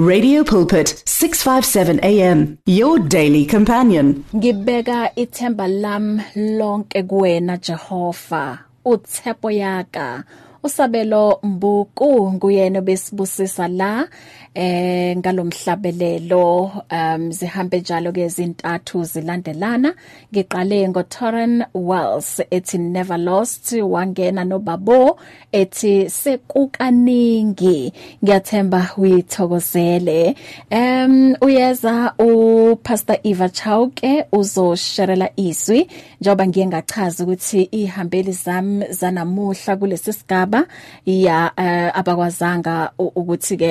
[0.00, 4.24] Radio Pulpit 657 AM your daily companion.
[4.34, 8.58] ngibeka ithemba lam lonke kuwena Jehova
[9.50, 10.24] yaka
[10.62, 14.08] usabelo mbuku nguyena besibusisa la
[14.54, 19.94] eh ngalomhlabelelo um zihambe njalo ke izintathu zilandelana.
[20.32, 25.18] Ngiqale ngoTorren Wells ethi never lost wangena nobabo
[25.52, 27.92] ethi sekukaningi
[28.24, 30.34] ngiyathemba uyithokozele.
[30.72, 35.88] Um uyeza uPastor Eva Chauke uzosherela izwi
[36.20, 40.49] njoba ngiye ngachaza ukuthi ihambeli zami zanamuhla kulesi sigaba.
[41.06, 43.70] Ya uh, abakwazanga ukuthi ke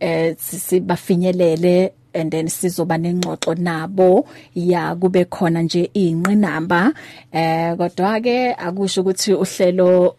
[0.00, 4.26] eh sibafinyelele and then sizoba nengxoxo nabo.
[4.54, 6.92] Ya kube khona nje inqinamba
[7.32, 10.16] eh kodwa ke akusho ukuthi uhlelo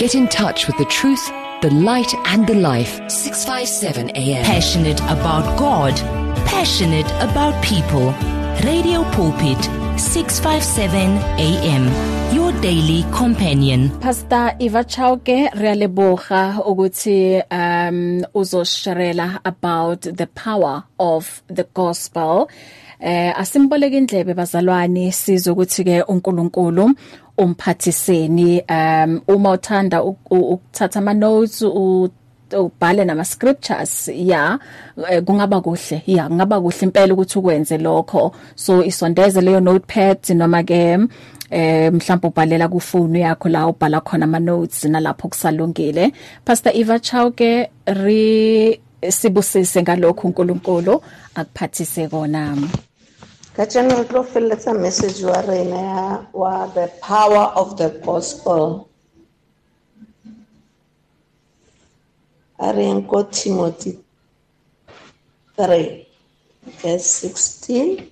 [0.00, 1.30] Get in touch with the truth,
[1.64, 3.00] the light, and the life.
[3.08, 4.44] 657 AM.
[4.44, 5.94] Passionate about God,
[6.44, 8.12] passionate about people.
[8.68, 9.56] Radio Pulpit,
[9.96, 11.84] 657 AM.
[12.34, 13.88] Your daily companion.
[14.00, 22.46] Pastor Eva Chauke realeboga ukuthi um uzosherela about the power of the gospel
[23.00, 26.94] eh asimboleke indlebe bazalwane sizokuthi ke uNkulunkulu
[27.38, 31.62] umphathiseni um uma uthanda ukuthatha ama notes
[32.52, 34.58] ubhale nama scriptures ya
[35.10, 38.32] eh, kungaba kuhle ya kungaba kuhle impela ukuthi ukwenze lokho.
[38.54, 40.98] So isondeze leyo notepad noma ke
[41.50, 46.12] eh mhlawumbe ubhalela ku phone yakho la ubhala khona ama notes nalapho kusalungile.
[46.44, 51.02] Pastor Eva Chauke ri sibusise ngalokho uNkulunkulu
[51.34, 52.56] akuphathise kona.
[53.54, 54.22] Ka jana re tlo
[54.74, 58.88] message rena ya wa the power of the gospel.
[62.58, 62.90] A re
[63.30, 63.98] timothy
[65.56, 66.06] 3
[66.82, 68.10] verse 16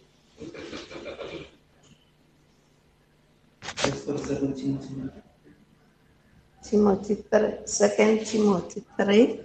[6.62, 9.42] timothy 3 second timothy 3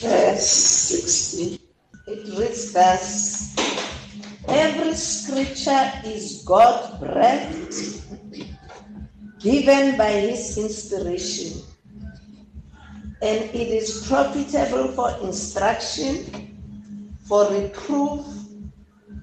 [0.00, 0.50] verse
[0.94, 1.65] 16
[2.06, 3.52] it reads thus
[4.46, 7.74] every scripture is god breathed
[9.40, 11.62] given by his inspiration
[13.22, 16.22] and it is profitable for instruction
[17.26, 18.24] for reproof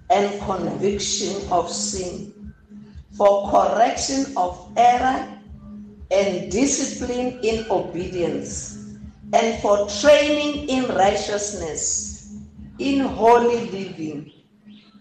[0.09, 2.53] and conviction of sin
[3.15, 5.39] for correction of error
[6.11, 8.75] and discipline in obedience
[9.31, 12.12] and for training in righteousness
[12.79, 14.31] in holy living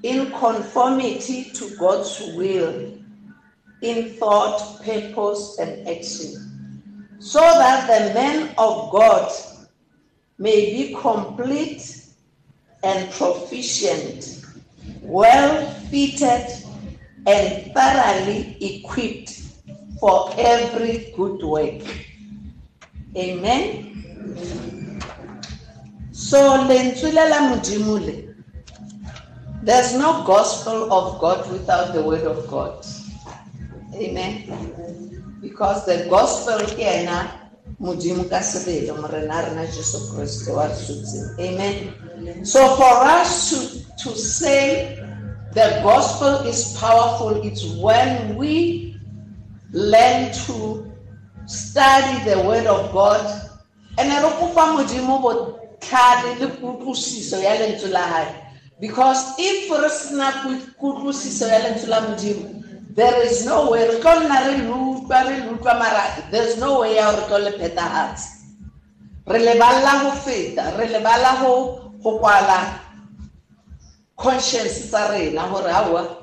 [0.03, 2.99] in conformity to God's will
[3.83, 6.43] in thought purpose and action
[7.19, 9.31] so that the man of God
[10.38, 12.05] may be complete
[12.82, 14.44] and proficient,
[15.00, 16.47] well fitted,
[17.27, 19.41] and thoroughly equipped
[20.00, 21.82] for every good work.
[23.16, 24.81] Amen.
[26.22, 26.66] So
[29.62, 32.87] there's no gospel of God without the word of God.
[33.94, 35.38] Amen.
[35.43, 37.43] Because the gospel ke yena
[37.82, 40.71] modimo ka sebele morena a rena jesu kriste wa
[41.38, 43.59] amen so for us to,
[43.99, 44.97] to say
[45.52, 48.97] the gospel is powerful it's when we
[49.73, 50.87] learn to
[51.47, 53.20] study the word of god
[53.99, 55.19] and re kopa modimo
[55.82, 58.34] botlhale le kutlwisiso ya lentswe la hae.
[58.81, 60.32] Because if re sena
[60.79, 62.62] kutlwisiso ya lentswe la modimo
[62.94, 66.94] there is no way re tlo nna re lutlwa re lutlwa mara there's no way
[66.96, 68.29] ya re tlo le phethagatse
[69.26, 72.81] re lebala go feta re lebala go go kwala
[74.17, 76.17] conscience tsa rena gore aowa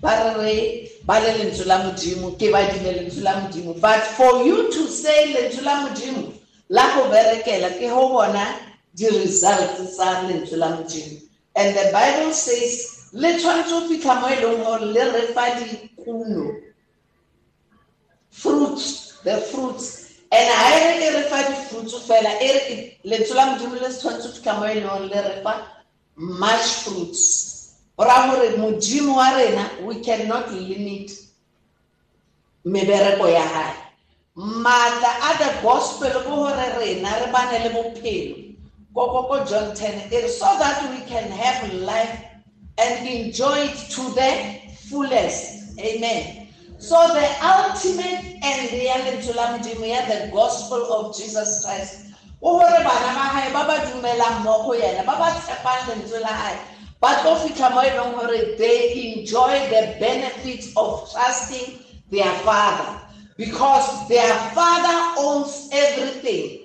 [0.00, 3.74] ba re re ba le lentswe la modimo ke badile lentswe la modimo.
[3.80, 6.32] But for you to say lentswe la modimo
[6.68, 11.20] la go berekela ke go bona di-results tsa lentswe la modimo
[11.56, 14.64] and the bible says le tshwanetse go fitlha mo e leng
[16.04, 16.70] gore
[18.30, 19.96] fruits the fruits.
[20.32, 23.90] And ha e re e re fa di-fruits fela e re lentswe la modimo le
[23.90, 25.54] se tshwanetse go fitlha mo e leng gore le re fa
[26.16, 27.74] much fruits.
[27.96, 31.10] Go raya gore modimo wa rena we cannot limit
[32.64, 33.74] mebereko ya gae
[34.36, 37.70] maatla the gospel ke gore rena re bane le
[38.94, 42.24] john 10 e re so that we can have life
[42.78, 45.78] and enjoy it to the fullest.
[45.78, 46.48] Amen.
[46.78, 48.70] So the ultimate and
[49.36, 52.06] la modimo ya the gospel of jesus christ.
[52.42, 54.44] O gore bana ba gae ba ba dumelang
[58.58, 61.78] they enjoy the benefits of trusting
[62.10, 63.00] their father.
[63.36, 66.59] Because their father owns everything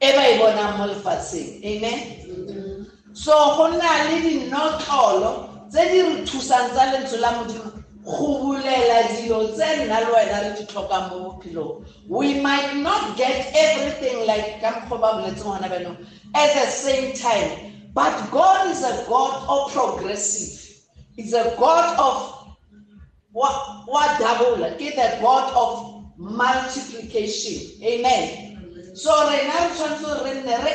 [0.00, 1.62] e ba e bonang mo lefatsheng.
[1.64, 2.86] Amen?
[3.12, 5.30] So go nna le dinotlolo
[5.70, 7.70] tse di re thusang tsa lentswe la modimo
[8.04, 11.86] go bulela dilo tse nna le wena re di tlhokang mo bophelong.
[12.08, 15.98] We might not get everything like ka mokgwa ba boletseng gona benong
[16.34, 20.60] at the same time but god is a god of progressive.
[21.16, 22.16] Is a god of
[23.32, 24.58] wa double.
[24.74, 27.78] Ke the god of multiplication.
[27.82, 28.53] Amen
[28.94, 30.72] so rena re tshwanetse re nne re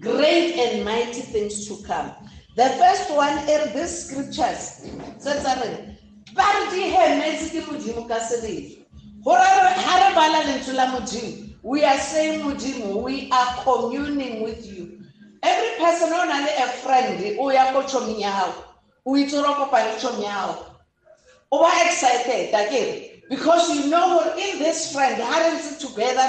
[0.00, 2.10] great and mighty things to come.
[2.56, 4.86] The first one in these scriptures
[5.24, 5.94] re
[6.34, 6.78] ba re
[11.62, 14.98] we are saying we are communing with you.
[15.42, 18.64] Every person o na a friend o ya ko tšhomong ya gago
[21.50, 24.38] o excited akere because you know what?
[24.38, 26.20] In this friend ha re ntse together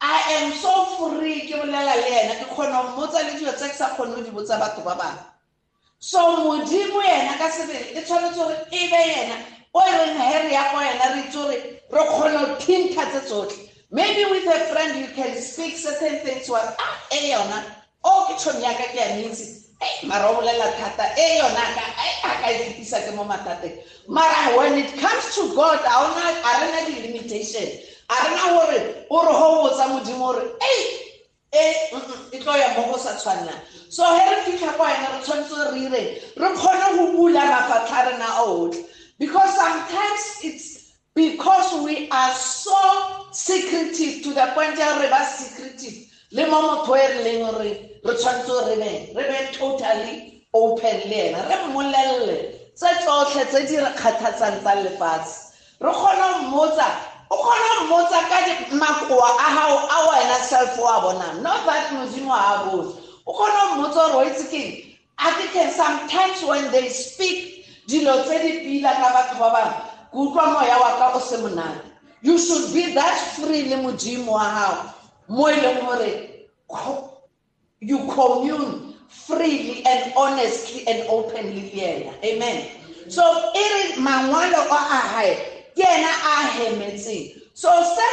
[0.00, 2.78] i am so free kgona
[5.98, 9.36] so modimo yena ka sebele e tshwanetse gore e be yena.
[9.74, 14.46] O e reng ya ko yena re itse gore re thinka tse tsotlhe maybe with
[14.46, 17.64] a friend you can speak certain things wa ah yona
[18.04, 19.67] o ke yaka ke
[20.06, 21.64] mara o bolela thata e yona
[22.24, 23.78] a ka e fetisa ke mo mathateng.
[24.08, 27.68] Mara when it comes to god a ona a rena di-limitation.
[28.10, 31.08] A rena gore o re go botsa modimo gore ei
[31.52, 35.80] e tlo ya mo sa tshwanelang so he re fitlha kwa ena re tshwanetse re
[35.80, 38.84] ireng re kgone go bula mafatlha rena otlhe
[39.18, 42.76] because sometimes it's because we are so
[43.32, 47.70] secretive to the point ya re ba secretive le mo motho e re leng gore
[48.04, 52.36] re tshwanetse re be re be totally open le ena re mmolelele
[52.76, 55.56] tse tsotlhe tse di re kgathatsang tsa lefatshe.
[55.80, 56.86] Re kgone go mmotsa
[57.30, 58.38] o kgone go mmotsa ka
[58.76, 62.92] makoa a gago a wena self wa bonang not that modimo a bone
[63.26, 64.72] o kgone go mmotsa gore o itse keng
[65.18, 69.80] a ke teng sometimes when they speak dilo tse di pila ka batho ba bangwe
[70.12, 71.88] ke utlwa moya wa ka o se monate.
[72.20, 74.97] You should be that free le modimo wa gago
[75.28, 75.84] mo e leng
[77.80, 82.12] you commune freely and honestly and openly le yena.
[82.24, 82.68] Amen.
[83.08, 83.22] So
[83.54, 85.34] e re mangwalo a a gae
[85.76, 87.40] ke ena a hemetseng.
[87.54, 88.04] So se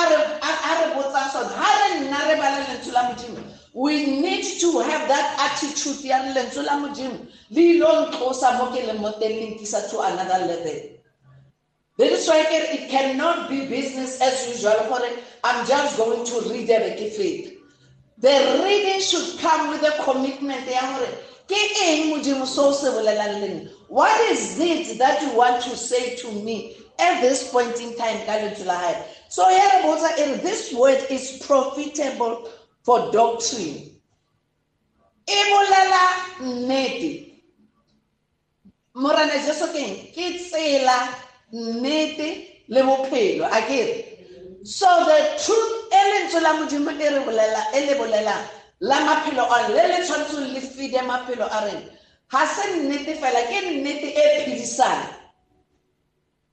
[0.00, 2.60] a re a re botsang sone ga re nna re bala
[3.74, 7.26] we need to have that attitude ya lentswe la modimo.
[7.50, 9.58] Le ilo ntlosa mo ke leng mo teng
[9.90, 10.97] to another level
[11.98, 14.72] That is why it cannot be business as usual.
[14.84, 15.00] For
[15.42, 17.58] I'm just going to read a faith.
[18.18, 20.66] The reading should come with a commitment.
[23.88, 28.18] What is it that you want to say to me at this point in time?
[29.28, 32.48] So here, this word is profitable
[32.84, 33.90] for doctrine.
[35.26, 37.24] Ebolela nnete.
[38.94, 42.28] Morana Jesu keng ke tsela nnete
[42.68, 44.04] le bophelo a kere
[44.64, 47.10] so the truth e lentswe la modimo e
[47.86, 48.48] le bolelang
[48.80, 51.98] la maphelo a le le tshwanetseng le fide maphelo a rena
[52.30, 55.02] ga se nnete fela ke nnete e phedisang.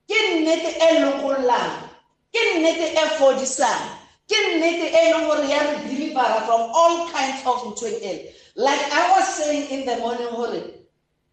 [0.08, 1.92] Ke nnete e lokollang.
[2.32, 3.84] Ke nnete e fodisang.
[4.30, 9.12] Ke nnete e leng gore ya re delivera from all kinds of ntho like i
[9.12, 10.64] was saying in the morning gore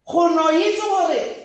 [0.05, 1.42] go no itse gore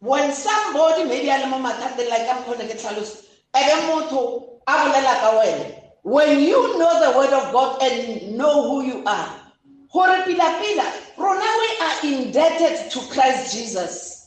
[0.00, 4.72] when somebody maybe a le mo mathateng like ka mokgone ke tlhalose ebe motho a
[4.72, 5.66] bolela ka wena
[6.02, 9.28] when you know the word of god and know who you are
[9.92, 10.86] gore pila-pila
[11.18, 14.20] rona we are indebted to christ jesus.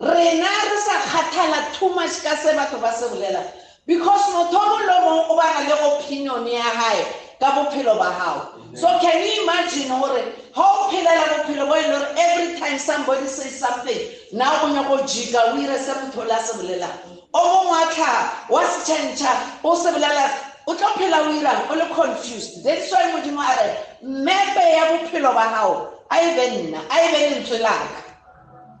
[0.00, 3.46] Rena re sa kgathala too much ka se batho ba se bolela.
[3.86, 7.04] Because motho o le mongwe o bana le opinion ya gae
[7.38, 8.58] ka bophelo ba hao.
[8.74, 11.74] So can you imagine hore ha o phelela bophelo bo
[12.16, 14.00] every time somebody says something
[14.32, 16.98] now o nyako jika o ire se motho le a se bolelang
[17.32, 19.32] o mongwe a tšhentšha
[19.64, 20.30] o se bolela
[20.66, 22.64] o tlo phela o irang o le confused.
[22.64, 26.96] That's why modimo a re mmepe ya bophelo ba gago a e be nna a
[27.04, 28.00] e be lentswe laka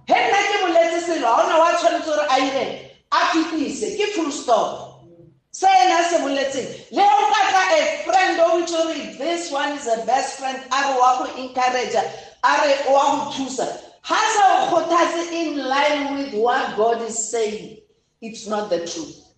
[0.06, 2.78] he nna ke boletse selo ga ona wa tshwanetse gore a ireng
[3.10, 4.93] a fetise ke full stop
[5.54, 9.86] se ena se boletseng le o ka a friend o itse gore this one is
[9.86, 13.66] a best friend a re wa go encourage a re wa go thusa.
[15.32, 17.78] In line with what god is saying
[18.20, 19.32] it's not the truth.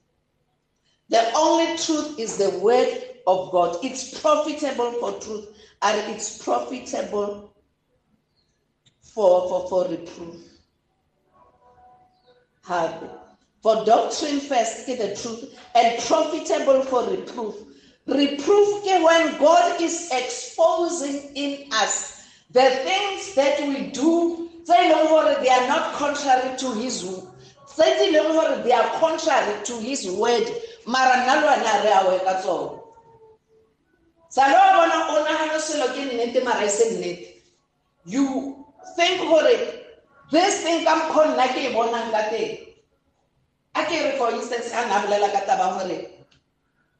[1.11, 2.89] The only truth is the word
[3.27, 3.77] of god.
[3.85, 5.49] It's profitable for truth
[5.83, 7.53] and it's profitable
[9.03, 10.37] for for for reproof.
[12.65, 13.26] Have
[13.67, 17.57] for doctrine first is the truth and profitable for reproof.
[18.07, 25.43] Reproof when God is exposing in us the things that we do, say no they
[25.43, 27.35] they are not contrary to his rule.
[27.67, 30.47] Say no they they are contrary to his word.
[30.87, 32.81] Mara nna le wena re a weka tsona.
[34.29, 37.43] Sa lo bona o nagana selo ke nnete mara e se nnete.
[38.05, 39.59] You think gore
[40.31, 42.66] this thing nna ke e bonang ka
[43.77, 46.09] akere for instance a nga bolela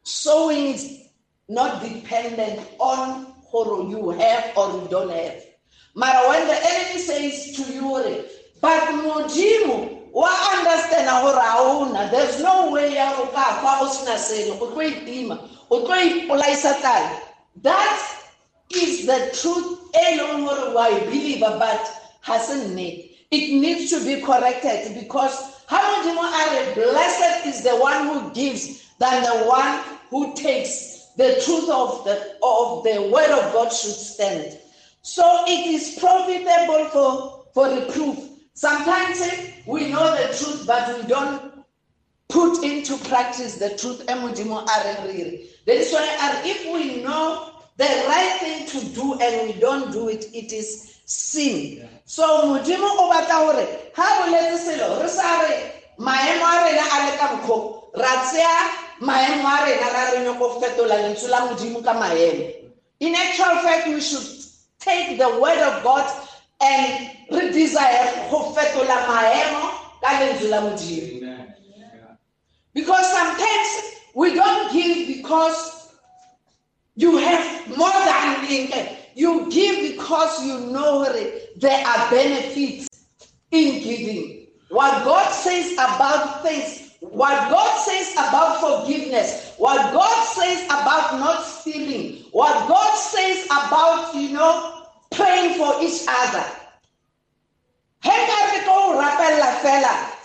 [0.03, 1.09] sowing is
[1.49, 5.43] not dependent on gore you have or you don't have.
[5.95, 8.25] Mara when the enemy says to you
[8.61, 13.89] but modimo wa understand gore a una there's no way ya go ka fa o
[13.89, 15.37] sena selo o tlo itima
[15.71, 16.77] o tlo ipolaisa
[17.63, 17.99] that
[18.71, 21.83] is the truth e leng gore wa e believer but
[22.21, 23.11] ha se nnete.
[23.31, 28.85] It needs to be corrected because how you know blessed is the one who gives
[28.99, 31.07] than the one who takes?
[31.17, 34.59] The truth of the of the word of God should stand.
[35.03, 38.19] So it is profitable for, for reproof.
[38.55, 41.65] Sometimes eh, we know the truth, but we don't
[42.29, 44.05] put into practice the truth.
[44.07, 44.19] That
[45.69, 50.27] is why if we know the right thing to do and we don't do it,
[50.35, 51.89] it is sin.
[52.09, 56.99] So modimo o batla hore ha boletse selo re sa re maemo a rena a
[57.05, 58.55] le ka mokgo ra tseya
[59.01, 62.47] maemo a rena ra re nyako fetola lentswe la modimo ka maemo.
[63.01, 64.23] In actual fact we should
[64.79, 66.07] take the word of god
[66.61, 69.63] and re desire go fetola maemo
[70.01, 71.47] ka lentswe la modimo.
[72.73, 73.71] Because sometimes
[74.15, 75.91] we don't give because
[76.95, 81.05] you have more than income you give because you know
[81.57, 82.87] there are benefits
[83.51, 84.47] in giving.
[84.69, 91.43] What God says about things, what God says about forgiveness, what God says about not
[91.45, 96.45] stealing, what God says about, you know, praying for each other.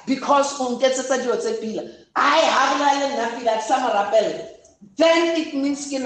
[0.05, 1.83] because o nketsetsa dilo tse pila.
[2.15, 3.79] Ai ha bona le nna pila sa
[4.97, 5.99] then it means a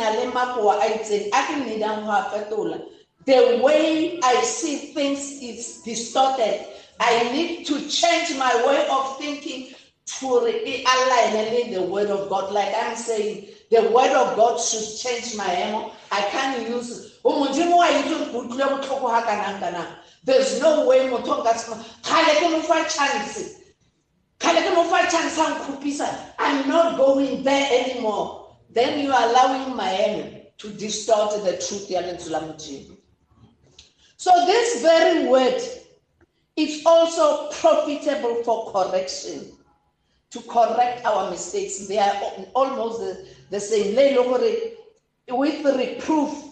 [2.32, 2.86] fetola.
[3.26, 6.68] The way i see things is distorted.
[7.00, 9.74] I need to change my way of thinking
[10.20, 12.52] to align the word of God.
[12.54, 15.92] Like I'm saying, the word of God should change my emo.
[16.12, 17.62] I can't use there's
[20.62, 22.86] no way motho nka se kgale ke mo fa
[25.10, 25.12] chance.
[25.12, 25.40] Chance
[26.38, 28.45] i'm not going there anymore
[28.76, 31.90] then you are allowing enemy to distort the truth
[34.18, 35.62] so this very word
[36.58, 39.52] it's also profitable for correction,
[40.30, 41.86] to correct our mistakes.
[41.88, 42.14] They are
[42.54, 43.94] almost the, the same.
[45.28, 46.44] With reproof,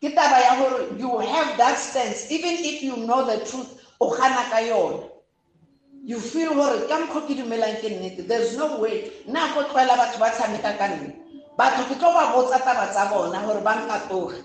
[0.00, 3.84] you have that stance, even if you know the truth,
[6.04, 6.88] you feel worried.
[8.28, 9.12] There's no way.
[9.28, 9.96] Tlwaela
[11.58, 14.42] batho ka ke tlo ba botsa taba tsa bona gore ba nkatoge.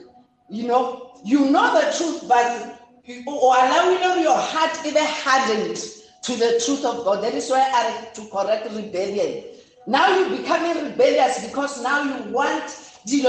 [0.49, 2.79] You know, you know the truth, but
[3.27, 5.77] or allowing your heart even hardened
[6.23, 7.23] to the truth of God.
[7.23, 9.43] That is why I to correct rebellion.
[9.85, 12.69] Now you're becoming rebellious because now you want
[13.05, 13.23] but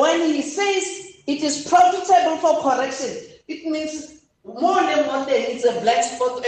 [0.00, 3.16] when he says it is profitable for correction,
[3.48, 6.44] it means more than one day it's a black spot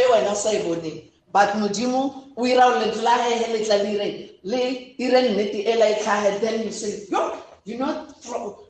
[1.32, 3.76] but modimo o ira o lentswe la gege le tla
[4.44, 4.60] le
[4.98, 8.14] ire nnete e la then you say yo you not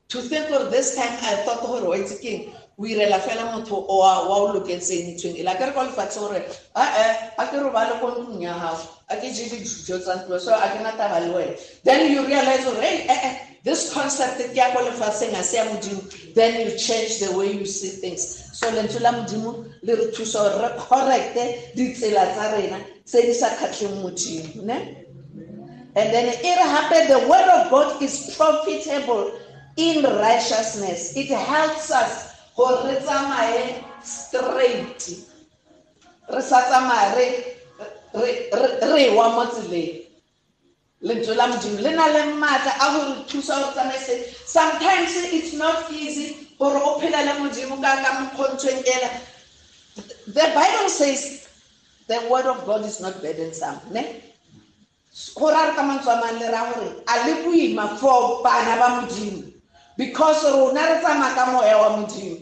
[0.08, 3.86] to think of this time i thought gore wa itse keng o irela fela motho
[3.86, 6.42] wa o loketseng tshweng e la ke re kwa lefatshe gore
[6.74, 10.14] ae a ke re ba le ko ntlong ya gago a ke je dijo tsa
[10.16, 10.40] ntlo.
[10.40, 11.54] So a ke na taba le wena.
[11.84, 15.56] Then you realize gore hey, eh, eh, this concept ke ya ko lefatsheng a se
[15.56, 16.02] ya modimo
[16.34, 18.50] then you change the way you see things.
[18.58, 21.44] So lentswe la modimo le re thusa gore re correcte
[21.78, 25.06] ditsela tsa rena tse di sa kgatlheng modimo ne?
[25.94, 29.38] And then e re gape the word of god is profitable
[29.76, 31.16] in righteousness.
[31.16, 35.22] It helps us gore re tsamaye straight.
[36.32, 37.62] Re sa tsamaye
[38.12, 40.01] re wa mo tseleng
[41.02, 44.14] lentswe la modimo le na le maatla a gore thusa gore tsamaise
[44.46, 49.10] sometimes it's not easy gore o phela le modimo ka ka mokgontshweng ela
[50.26, 51.48] the bible says
[52.08, 54.22] the word of god is not burdensome ne?
[55.34, 58.76] Gore a re ka mantswe a mang le ra gore a le boima for bana
[58.80, 59.52] ba modimo
[59.96, 62.40] because rona re tsamaya ka moya wa modimo.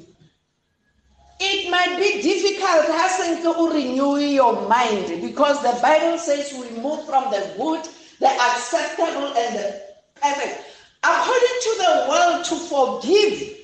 [1.42, 7.06] It might be difficult hasn't to renew your mind because the Bible says we move
[7.06, 7.88] from the good,
[8.20, 9.82] the acceptable, and the
[10.20, 10.64] perfect.
[11.02, 13.56] According to the world, to forgive.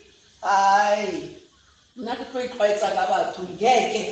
[0.42, 1.36] Ay,
[1.96, 4.02] nna ke tlo itlwaetsa ka batho ngeke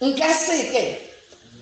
[0.00, 0.84] nka seke.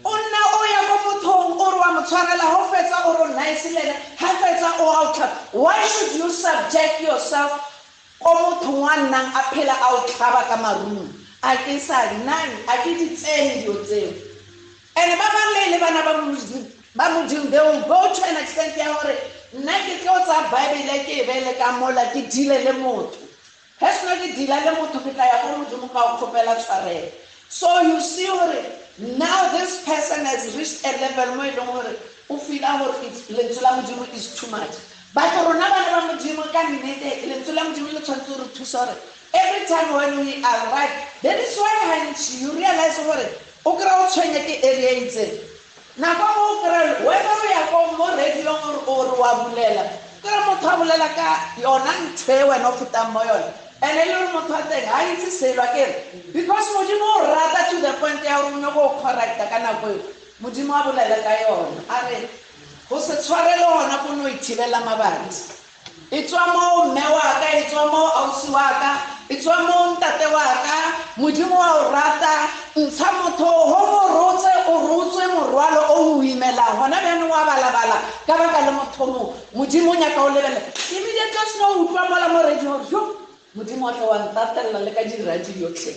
[0.05, 3.13] O nna o ya ko mothong o re wa mo tshwarela ga o fetsa o
[3.19, 7.57] re nice le ene ga fetsa o outlap why should you subject yourself?
[8.21, 11.09] Ko mothong wa nnang a phela a o tlhaba ka marumo
[11.43, 14.13] a ke sa nang a ke di tsene dilo tseo.
[14.97, 18.95] And ba bang le le bana ba modimo they will go to an extent ya
[18.95, 19.17] gore
[19.55, 23.19] nna ke tlo tsa bible ke e beele ka mola ke dile le motho
[23.81, 27.11] seno ke dila le motho ke tla ya ko modimo ka o kgopela tshwarelo
[27.49, 28.65] so you see gore
[29.19, 31.97] now this person has reached a level mo e leng gore
[32.31, 34.79] o feela gore lentswe la modimo is too much
[35.15, 38.97] but rona bana ba modimo ka nnete lentswe la modimo le tshwanetse gore thusa gore
[39.35, 43.27] every time when we arrive that is why gantsi you realize gore
[43.67, 45.54] o kry-a o tshwenye ke area e itseng
[45.99, 49.85] mo o kry-a whether o ya ko mo radiong ore wa bulela.
[50.23, 51.29] Kry motho a bolela ka
[51.61, 54.87] yona ntho e wena o fetang mo yone and e le gore motho a teng
[54.91, 55.95] ga itse selwa kere
[56.33, 59.87] because modimo o rata to the point ya gore o nyako o correcta ka nako
[59.95, 60.03] eo.
[60.43, 61.81] Modimo a bolele ka yona.
[61.89, 62.29] A re
[62.89, 65.63] go se tshwarele gona ko no ithibela mabati.
[66.11, 69.97] E tswa mo mme wa ka e tswa mo ausi wa ka e tswa mo
[69.97, 70.77] ntate wa ka
[71.17, 76.77] modimo wa o rata ntsha motho go mo rotse o rotswe morwalo o o imelang
[76.79, 80.61] gona bjanong wa balabala ka baka le motho mo modimo o nyaka o lebele.
[80.91, 83.01] Immediately seno o utlwa mola mo redi gore jo
[83.55, 85.93] modimo wa tla wa ntatelela le ka diradi yotlhe.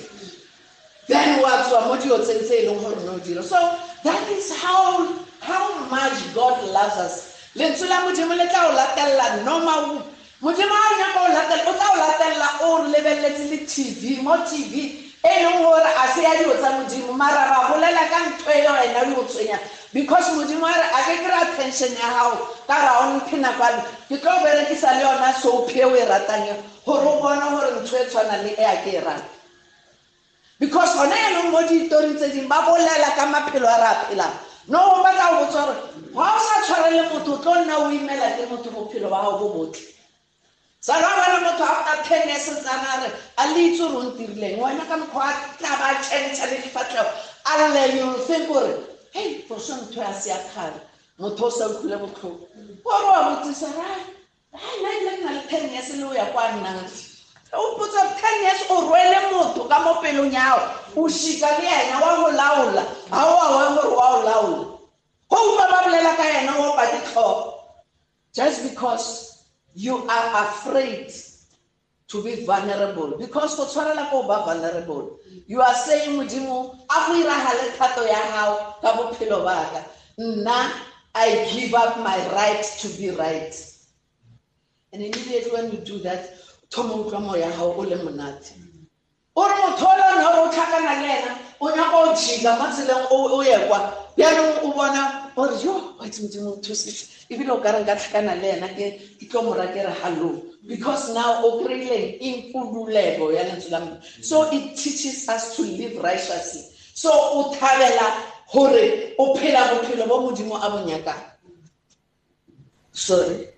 [1.07, 3.43] Then wa tswa mo diotseng tse e leng gore ne o dira.
[3.43, 3.57] So
[4.03, 5.07] that is how
[5.41, 7.15] how much god loves us.
[7.55, 10.03] Lentswe la modimo le tla o latelela noma
[10.41, 14.37] modimo a o nyaka o latela o tla o latelela o lebeletse le tv mo
[14.45, 18.51] tv e leng gore a se ya dilo tsa modimo mara ra bolela ka ntho
[18.51, 19.59] e wena le go tshwenya.
[19.93, 23.37] Because modimo a re a ke kry attention ya gago ka ra o mphe
[24.09, 26.45] ke tlo berekisa le yona soapie o e ratang
[26.85, 29.25] gore o bone gore ntho e tshwana le e a ke e rata
[30.59, 33.95] because gone e leng mo ditori tse dingwe ba bolela ka maphelo a re a
[34.05, 34.37] phelang.
[34.69, 35.81] No o batla go botsa gore
[36.13, 39.37] ga o sa tshwarele motho o tlo nna o imela ke motho bophelo ba gago
[39.39, 39.96] bo botle
[40.79, 44.59] sala bana motho after ten years tsana re a le itse gore o ntirileng.
[44.61, 47.11] Wena ka mokgwa a tla ba tšhentšha le difatlhego
[47.45, 48.73] a lle you think gore
[49.13, 50.81] hei foso ntho ya se ya kgale
[51.19, 52.47] motho o sa utlwile botlhoko
[52.83, 53.89] kore wa botsisa ra
[54.53, 56.85] nna ile nna le ten years le o ya kwa nnang
[57.53, 60.61] o potsa ten years o rwele motho ka mo pelong yago
[60.95, 62.83] o šika le ena wa go laola.
[63.09, 64.65] Ga o a wa gore wa o laola.
[65.29, 67.53] Go utlwa ba bolela ka ena o pa ditlhogo
[68.33, 69.36] just because
[69.77, 71.13] you are afraid
[72.07, 73.17] to be vulnerable.
[73.17, 78.21] Because go tshwarela ko ba vulnerable you are saying modimo a go iragale kgato ya
[78.33, 79.85] gago ka bophelo baka
[80.17, 80.71] nna
[81.13, 83.53] i give up my right to be right.
[84.93, 86.33] And immediately when you do that
[86.69, 88.53] thoma utlwa moya gago o le monate.
[89.35, 91.95] O re motho o le gore o tlhakana le ena o nyaka
[93.11, 93.93] o o ye kwa.
[94.63, 98.67] O bona gore yo wait modimo o thusitse ebile o kare nka tlhakana le ena
[98.73, 98.85] ke
[99.29, 102.17] tlo mora ke re hallo because now o kry-ileng
[103.49, 106.63] modimo so it teaches us to live righteously.
[106.93, 107.53] So o
[108.51, 111.23] gore o bophelo bo modimo a bonyakang
[112.91, 113.49] sorry.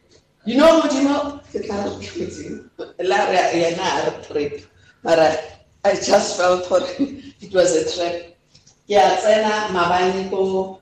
[0.45, 4.65] You know modimo ke tla re modimo la re yena a re trip.
[5.03, 5.31] Mara
[5.85, 8.15] i just felt gore it was a trap
[8.89, 10.78] ke a tsena mabane ko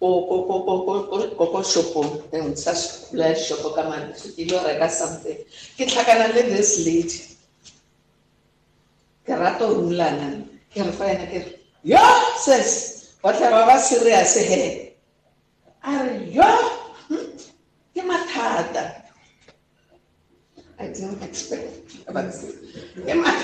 [0.00, 5.36] ko shopong and sa sekula shopo ka mane ke ile reka something
[5.76, 7.20] ke tlhakana le this lady
[9.28, 10.40] ke rata o rulana
[10.72, 11.52] ke re fa ena ke re
[11.84, 12.00] yo
[12.40, 12.70] sis
[13.20, 14.96] wa tla ba ba serious he
[15.84, 16.48] a re yo
[17.12, 17.28] hmm,
[17.92, 19.04] ke mathata
[20.80, 21.76] I didn't expect
[22.08, 22.32] but
[23.04, 23.36] ke ma-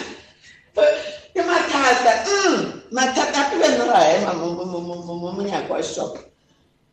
[1.36, 5.76] ke mathata mm, mathata a pele ra ema mo- mo- mo- mo- mo- mo monyako
[5.76, 6.35] wa shop a re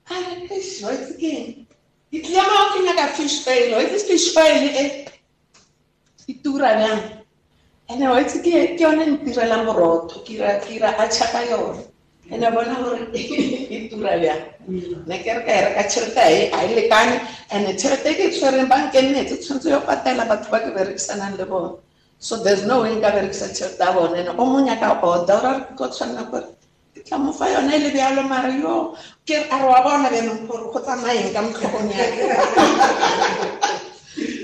[0.10, 0.84] eish,
[2.12, 5.06] ke ke nyaka fish oil wa itse fish oil e
[6.28, 7.02] e tura bjang
[7.90, 11.84] ene wa itse ke ke yone ntirela morotho ke ira ke ira atšha ka yone
[12.32, 14.44] ene bona gore e tura bjang
[15.08, 17.16] ne ke re ka e reka tšhelete e a e lekane
[17.52, 21.38] ande tšhelete e ke e tshwereng bankeng netse tshwanetse yo patela batho ba ke berekisanang
[21.38, 21.72] le bone
[22.20, 25.52] so there's no way nka berekisa tšhelete ya bone ene o mo nyaka oda ora
[25.58, 26.63] re tlo tshwanela kore ke
[27.06, 30.10] tla mo fa yone e le bjalo mara yo ke re a re wa bona
[30.10, 32.24] bjanong gore go tsamaeng ka motlhogong yake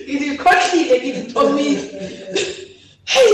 [0.05, 1.83] ke di khotlhile ke di thomile
[3.05, 3.31] hey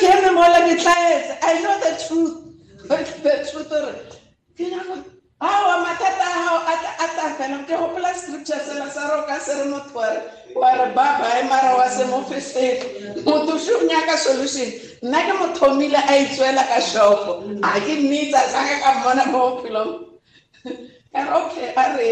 [0.00, 2.34] ke eme mola ke tlaetse i know the truth
[3.22, 3.92] the truth ore
[4.56, 5.04] ke nyaka
[5.40, 9.54] awa mathata a gago a tla fela ke gopola scripture sela sa ro ka se
[9.54, 10.20] re motho wa re
[10.54, 12.80] wa re babae mara wa se mo feseng
[13.24, 14.97] motho se o nyaka solution nna ke mo
[15.58, 17.42] thomile a itswela ka shopo.
[17.62, 19.92] A ke nnitsa saka ka mmona mo bophelong.
[21.12, 22.10] Ka re okay a re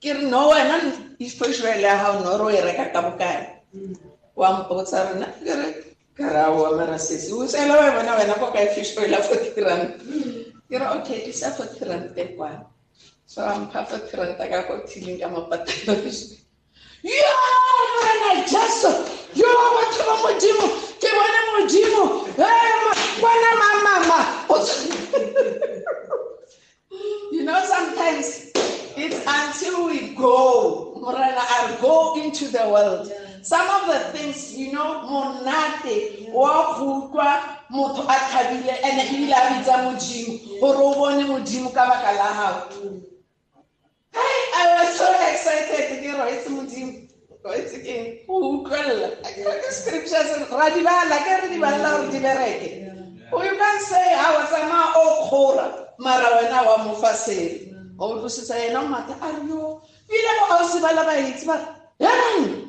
[0.00, 0.80] ke re no wena
[1.20, 3.60] ifešwele ya gago no o e reka ka bokae?
[4.34, 5.68] Wa mpotsa rena ke re
[6.16, 7.28] ka re aowa mara sese.
[7.36, 10.00] O tsela wa bona wena ko kae fešwela forty rand.
[10.70, 12.64] Ke re okay isa forty rand e kwane
[13.30, 15.94] so ampha forty rand ka ko thiling ka mapatelo
[17.02, 17.12] yo
[19.34, 19.50] yo
[23.20, 24.18] bona mamama
[27.30, 28.50] You know, sometimes
[28.96, 33.10] it's until we go, Morena, I go into the world.
[33.42, 39.40] Some of the things, you know, monate, wa kutwa, motho a thabile, and ebile a
[39.54, 40.60] bitsa modimo,
[42.70, 43.09] gore.
[44.12, 46.02] Hey, I was so excited.
[46.02, 47.08] Ke re itse modimo.
[47.44, 48.24] Wa itse keng?
[48.28, 49.10] O utlwella.
[49.22, 52.70] Ke scriptures ra di bala, ke re di bala gore di bereke.
[53.30, 55.66] You can say ha wa tsamaya o kgora
[55.98, 60.32] mara wena wa mo fa sele wa utlwisisa yena o mata a re yo bile
[60.40, 61.56] mo ausi ba la ba itse ba
[62.00, 62.66] yang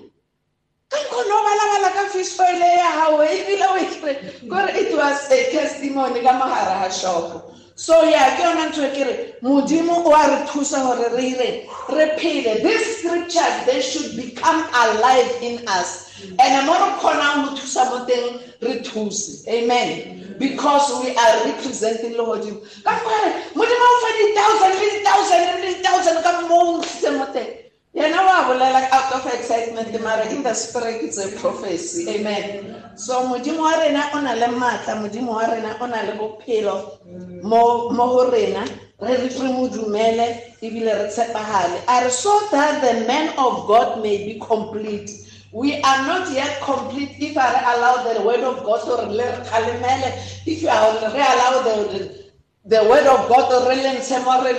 [0.91, 4.15] ka nkgono o balabala ka fish foile ya gago ebile o kry
[4.49, 8.91] kore it was a testimony ka mogare ga shopo so yeah ke yona ntho e
[8.95, 11.49] ke re modimo o a re thusa gore re ire
[11.89, 12.62] re phele.
[12.63, 16.12] These scriptures they should become alive in us.
[16.39, 19.47] And mo re kgonang go thusa mo teng re thuse.
[19.47, 20.36] Amen.
[20.38, 25.57] Because we are representing le godimo ka kore modimo o fa di-thousand le di-thousand le
[25.67, 27.61] di-thousand ka mo o ntshitse mo teng
[27.93, 32.08] yena wa bolela out of excitement mara in the spirit it's a prophecy.
[32.10, 32.82] Amen.
[32.95, 36.99] So modimo wa rena o na le maatla modimo wa rena o na le bophelo
[37.43, 38.65] mo go rena.
[39.01, 44.01] Re re re mo dumele ebile re tshepagale a so that the man of god
[44.01, 45.10] may be complete.
[45.51, 50.47] We are not yet complete if I allow the word of God to re kgalemele
[50.47, 52.21] if you re allow the
[52.65, 54.54] the word of God to re lentshe mo re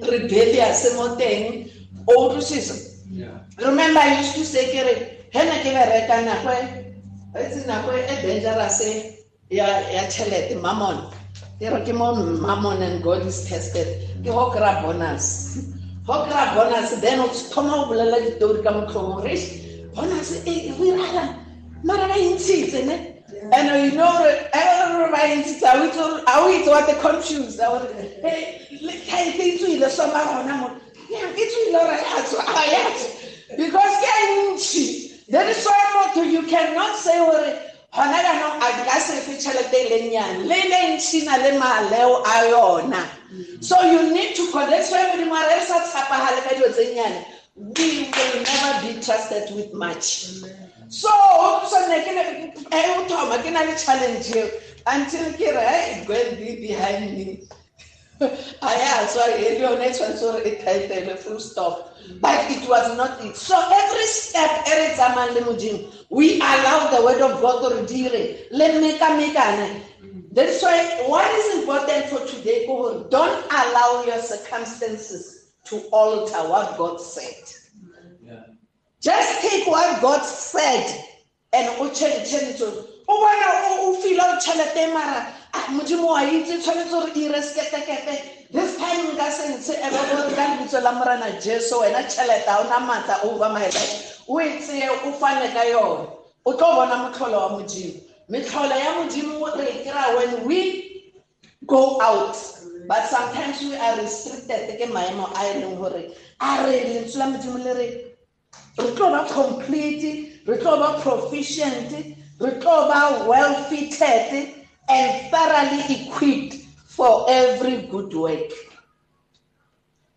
[0.00, 1.68] rebellious mo teng
[2.06, 2.74] o utlwisisa
[3.58, 4.94] remember I used to say ke re
[5.32, 8.80] he ne ke bereka nako e itse nako e dangerous
[9.50, 11.10] ya ya tšhelete mammon
[11.60, 13.88] ke re ke mo mammon and God is tested.
[14.24, 15.26] Ke ho kry bonus.
[16.08, 19.36] Ho kry bonus then o thoma o bolela ditori ka motlhomong re
[19.94, 21.24] bonus e o irala
[21.84, 22.96] mara ba intshitse ne?
[23.52, 24.12] And you know
[24.54, 27.92] every ba intshitse a o itse wa te confused a ore
[28.24, 30.68] hey ke itswile soma gona mo.
[30.68, 31.44] ya ke
[33.56, 34.12] because ke
[35.28, 37.50] there is so motho you cannot say ore
[37.92, 42.36] gona jaanong a ka se fe tšhelete e nyane le le ntšhina le maleo a
[42.50, 43.02] yona
[43.60, 46.94] so you need to that's why modimo a re re sa tshapagale ka dilo tse
[46.94, 47.20] nyane
[47.56, 50.24] we will never be trusted with much.
[50.88, 51.10] So,
[51.68, 54.48] so I thoma ke na le challenge eo
[54.86, 57.26] until ke re hey God be behind me.
[58.20, 61.96] Aya sorry e le yone e tshwanetse gore e title full stop.
[62.20, 63.36] But it was not it.
[63.36, 67.86] So every step e tsamayang le modimo we allow the word of God to re
[67.86, 69.80] dire le mekamekane
[70.32, 76.76] That's why what is important for today, go don't allow your circumstances to alter what
[76.78, 77.44] God said.
[78.22, 78.44] Yeah.
[79.00, 81.09] Just take what God said
[81.52, 82.62] and o change
[83.08, 83.46] o bona
[83.82, 85.26] o feel o tšhelete mara
[85.70, 88.14] modimo wa itse tshwanetse gore ire seketekete.
[88.52, 92.58] This time nka se ntshe ebe gore ka lebitso la morena jesu wena tšhelete ga
[92.60, 94.22] ona maatla over my life.
[94.28, 96.08] O e tseye o fane ka yone.
[96.46, 98.00] O tlo bona motlholo wa modimo.
[98.30, 101.02] Metlholo ya modimo re e kry-a when we
[101.66, 102.36] go out
[102.88, 106.10] but sometimes we are restricted ke maemo a e leng gore
[106.40, 108.09] a re lentswe la modimo le re
[108.78, 111.92] re tlo ba complete re tlo ba proficient
[112.40, 112.50] re
[113.28, 114.54] well fitted
[114.88, 116.54] and thoroughly equipped
[116.86, 118.50] for every good work.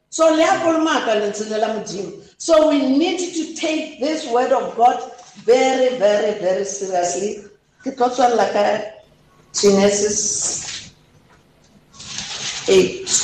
[0.09, 0.35] So
[2.37, 5.11] so we need to take this word of god
[5.43, 7.45] very very very seriously.
[9.53, 10.91] Genesis
[12.67, 13.22] 8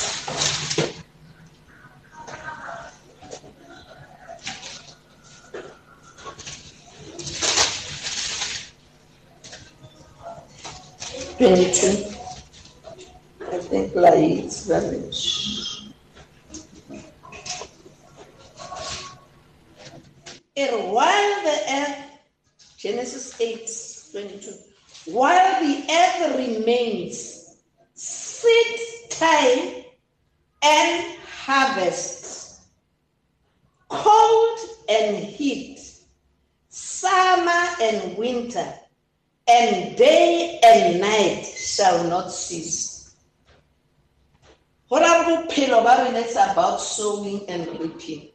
[11.40, 12.20] 20
[13.52, 15.94] I think like village.
[20.58, 21.98] And while the earth,
[22.78, 24.52] Genesis 8 22,
[25.14, 27.56] while the earth remains,
[27.94, 29.86] seed time
[30.62, 32.64] and harvest,
[33.88, 35.80] cold and heat,
[36.68, 38.74] summer and winter,
[39.50, 43.16] and day and night shall not cease.
[44.90, 48.30] What are it's about sowing and reaping.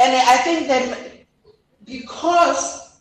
[0.00, 1.26] And I think that
[1.84, 2.98] because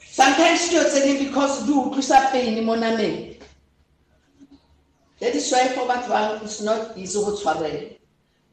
[0.00, 3.38] sometimes tse ding because di utlwisa pain mo nameng.
[5.18, 7.97] That is why for batho ba it's not easy go tshwarela.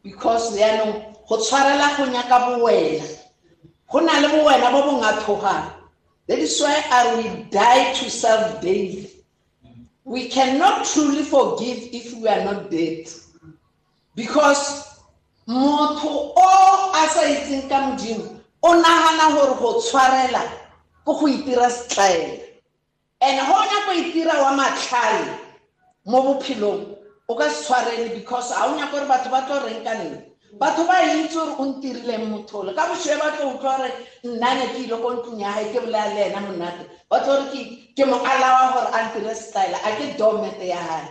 [0.05, 3.07] Because yaanong go tshwarela go nyaka bowena.
[3.91, 5.41] Go na le bowena bo.
[6.27, 9.09] That is why are we die to self daily.
[10.03, 13.09] We cannot truly forgive if we are not dead.
[14.15, 15.01] Because
[15.47, 20.41] motho o a sa itseng ka modimo o nagana gore go tshwarela
[21.05, 22.41] ke go itira setlaela
[23.21, 25.37] and go nyako itira wa matlhale
[26.05, 29.93] mo bophelong o ka tshwarele because ga o nyaka gore batho ba tlo reng ka
[29.93, 30.21] nne
[30.59, 33.91] batho ba itse gore o ntirileng mothole ka bošwe ba tlo utlwa gore
[34.23, 36.83] nna ne ke ile ko ntlong ya gae ke bolaya le ena monate.
[37.09, 41.09] Ba tlo gore ke- mo alawa gore a ntire style a ke domete ya gae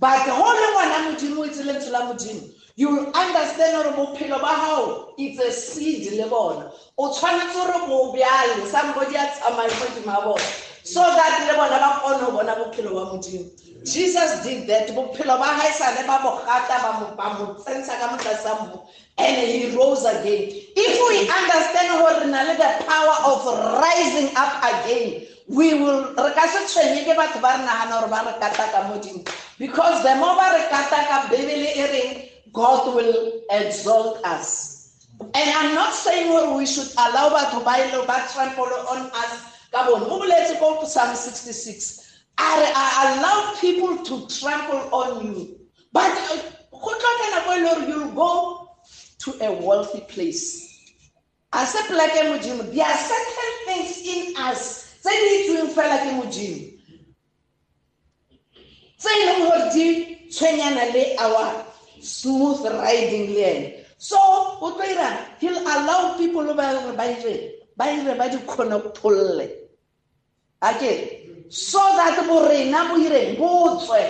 [0.00, 2.40] but go le ngwana modimo o itse lentswe la modimo
[2.76, 6.72] you will understand gore bophelo ba gago it's a seed le bona.
[6.96, 10.44] O tshwanetse gore bo bjale somebody a tsamaye modimo a bona
[10.82, 13.44] so that le bona ba kgone go bona bophelo ba modimo
[13.84, 14.90] jesus did that.
[19.18, 20.48] And he rose again.
[20.76, 21.88] If we understand
[22.58, 23.44] the power of
[23.80, 26.14] rising up again we will
[29.58, 34.94] because the more ba re kata ka bebele e god will exalt us.
[35.20, 39.32] And i'm not saying we should allow batho ba ile ba trample on us
[39.72, 40.06] ka bone.
[40.06, 42.09] O boletse ko psalm 66
[42.40, 45.60] a re I allow people to trample on you.
[45.92, 46.42] But uh,
[47.88, 48.68] you'll go
[49.18, 50.68] to a wealthy place.
[51.52, 52.72] A se poleke modimo.
[52.72, 56.58] There are certain things in us tse di itsweng fela ke modimo.
[58.98, 59.86] Tse e leng gore di
[60.30, 61.66] tshwenyana le our
[62.00, 64.80] smooth riding le so o
[65.38, 69.50] he'll allow people ba ire ba ire ba di kgonopholle
[70.62, 71.19] ake
[71.50, 74.00] so that borena bo ireng botswe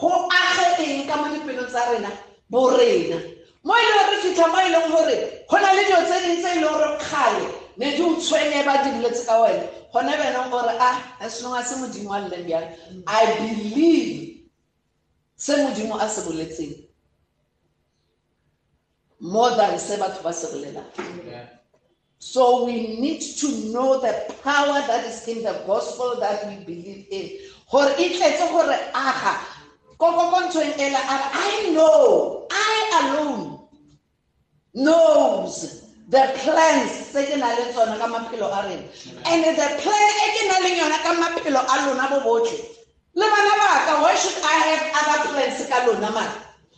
[0.00, 2.10] go age eng ka mo dipelo tsa rena?
[2.50, 3.20] Borena.
[3.64, 6.40] Mo e leng gore fitlha mo e leng gore go na le dilo tse ding
[6.40, 9.68] tse e leng gore kgale ne di o tshwenye ba diboletse ka wena.
[9.92, 12.68] Gone beneng gore ah, a as long as modimo a lleng bjang?
[13.06, 14.40] I believe
[15.36, 16.80] se modimo a se boletseng.
[19.20, 21.55] More than se batho ba se bolelang
[22.18, 27.06] So we need to know the power that is in the gospel that we believe
[27.10, 27.30] in.
[27.72, 27.82] I
[31.72, 33.58] know, I alone
[34.74, 37.64] knows the plans tse ke na le.
[39.26, 42.44] And the plan e ke na le yona ka maphelo a lona bo.
[43.16, 46.30] Le bana ba ka, why should I have other plans ka lona man?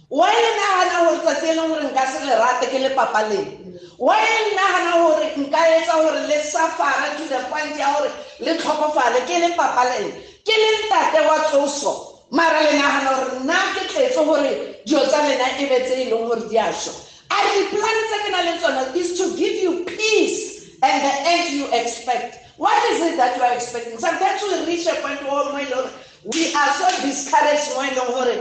[0.09, 3.20] Why le nagana gore tsatsi e leng gore nka se le rate ke le papa
[3.29, 3.57] leng?
[3.98, 8.54] Why le nagana gore nka etsa gore le safara to the point ya gore le
[8.58, 10.12] tlhokofale ke le papa leng?
[10.46, 12.22] Ke le ntate wa tsoso.
[12.30, 14.50] Mara le nagana gore nna ke tletse gore
[14.87, 16.94] dilo tsa lena e be tse e leng gore di a šwa.
[17.30, 21.66] A tse ke na le tsona is to give you peace and the end you
[21.74, 22.38] expect.
[22.56, 23.98] What is it that you are expecting?
[23.98, 25.90] Sometimes we reach a point where mo e leng
[26.22, 28.37] we are so discouraged mo e leng gore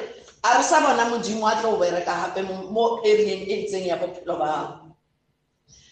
[0.46, 3.98] a re sa bona modimo a tlo o bereka gape mo- areeng e itseng ya
[3.98, 4.86] bophelo ba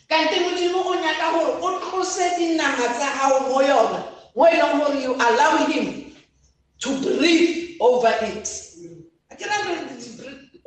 [0.07, 4.03] kante modimo o nyaka gore o tlose dinama tsa gago mo yona
[4.35, 6.11] mo e leng gore you allow him
[6.79, 8.47] to breathe over it.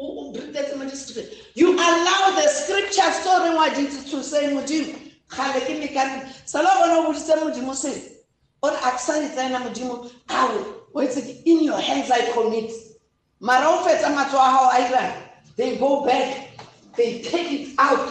[0.01, 4.95] O breathetse mo di-scripture you allow the scripture story ngwaditse to say modimo.
[5.29, 8.23] Gale ke mekane sala o bona o boditse modimo se?
[8.63, 12.33] O re a ke sa e tsena modimo awe o etse in your hands i
[12.33, 12.73] commit.
[13.41, 15.13] Mara o fetsa matso a gago a irang
[15.57, 16.59] they go back
[16.97, 18.09] they take it out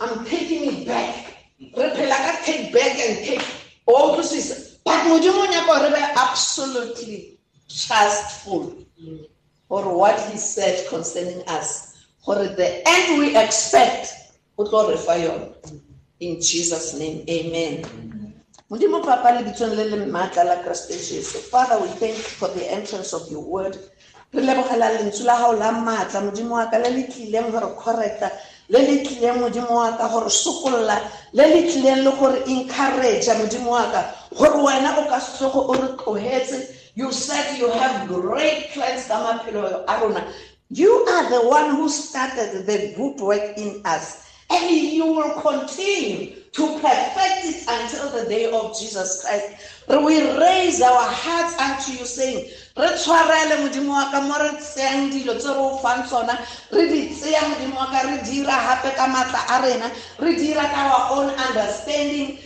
[0.00, 1.26] i'm taking it back.
[2.44, 3.42] Take back and take
[3.86, 5.04] o utlwisisa but
[5.92, 8.74] be absolutely trustful
[9.68, 11.96] or what he said concerning us.
[12.24, 14.12] Gore the end we expect
[14.58, 14.96] o tlo re
[16.20, 17.84] in jesus name amen.
[21.50, 23.76] Father we thank you for the entrance of your word
[24.32, 28.30] re lebogela lentswe la gago la maatla modimo wa ka le le tlileng gore correcta
[28.68, 30.96] le le tlileng modimo wa ka gore sokolola
[31.32, 35.60] le le tlileng le gore encouragea modimo wa ka gore wena o ka se tlogo
[35.68, 36.58] o re tlogetse
[36.94, 40.24] you said you have great plans ka maphelo a rona.
[40.68, 46.41] You are the one who started the good work in us and you will continue
[46.52, 49.72] to perfect it until the day of Jesus Christ.
[49.88, 55.10] We raise our hearts unto you, saying, re tshwarele modimo wa ka mo re tseyang
[55.12, 56.36] dilo tse re o fang tsona
[56.72, 60.64] re di tseya modimo wa ka re dira gape ka maatla a rena re dira
[60.68, 62.38] ka our own understanding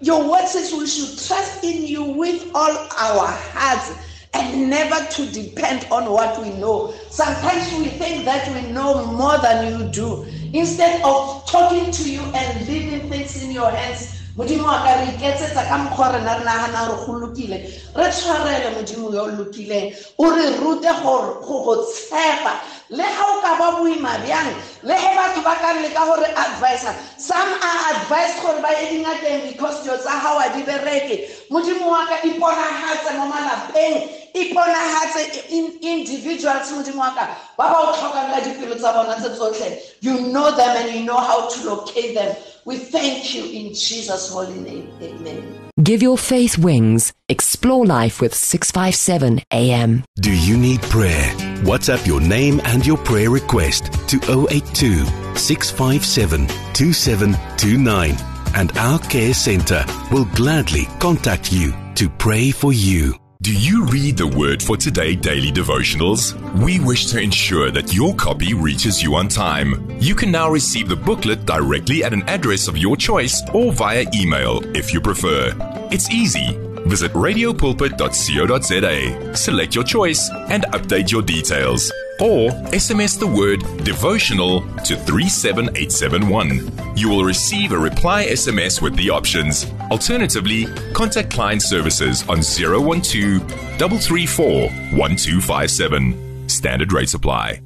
[0.00, 3.92] your word says we should trust in you with all our hearts
[4.32, 6.94] and never to depend on what we know.
[7.10, 10.24] Sometimes we think that we know more than you do.
[10.52, 15.04] Instead of talking to you and leaving things in your hands, modimo wa ka re
[15.12, 17.58] iketsetsa ka mokgwa rena re nagana gore go lokile
[17.92, 22.56] re tshwarele modimo yo o lokileng o re rute go go tshepa.
[22.88, 24.48] Le ga o ka ba boima bjang
[24.82, 29.52] le ge batho ba ka leka gore advisa some are advised gore ba ye dingakeng
[29.52, 31.16] because dilo tsa gago a di bereke.
[31.52, 35.52] Modimo wa ka iponagatse mo malapeng iponagatse
[35.84, 39.68] individuals modimo wa ka ba ba o tlhokang ka dipelo tsa bona tse tsotlhe
[40.00, 44.30] you know them and you know how to locate them we thank you in jesus
[44.30, 47.12] holy name amen Give your faith wings.
[47.28, 50.04] Explore life with 657 AM.
[50.20, 51.32] Do you need prayer?
[51.62, 54.16] WhatsApp your name and your prayer request to
[54.50, 58.16] 082 657 2729
[58.54, 63.19] and our care center will gladly contact you to pray for you.
[63.42, 66.34] Do you read the Word for Today daily devotionals?
[66.62, 69.98] We wish to ensure that your copy reaches you on time.
[69.98, 74.04] You can now receive the booklet directly at an address of your choice or via
[74.14, 75.54] email if you prefer.
[75.90, 76.54] It's easy.
[76.90, 81.92] Visit radiopulpit.co.za, select your choice, and update your details.
[82.20, 86.96] Or SMS the word devotional to 37871.
[86.96, 89.72] You will receive a reply SMS with the options.
[89.92, 94.62] Alternatively, contact client services on 012 334
[94.98, 96.48] 1257.
[96.48, 97.62] Standard rates apply.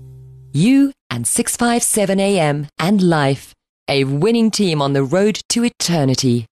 [0.52, 3.54] You and 657 AM and life.
[3.88, 6.44] A winning team on the road to eternity.